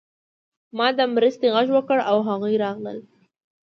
[0.77, 2.97] ما د مرستې غږ وکړ او هغوی راغلل